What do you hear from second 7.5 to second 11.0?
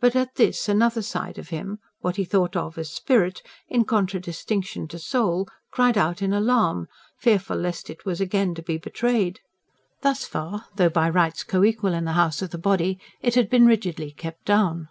lest it was again to be betrayed. Thus far, though